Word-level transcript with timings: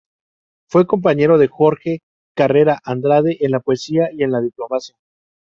Fue 0.67 0.87
compañero 0.87 1.37
de 1.37 1.47
Jorge 1.47 1.99
Carrera 2.35 2.79
Andrade 2.85 3.37
en 3.41 3.51
la 3.51 3.59
poesía 3.59 4.09
y 4.11 4.23
en 4.23 4.31
la 4.31 4.41
diplomacia. 4.41 4.95